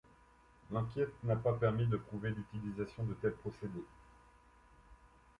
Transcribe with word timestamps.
L'enquête 0.71 1.13
n'a 1.23 1.35
pas 1.35 1.53
permis 1.53 1.85
de 1.85 1.95
prouver 1.95 2.31
l'utilisation 2.31 3.03
de 3.03 3.13
tel 3.13 3.33
procédé. 3.33 3.83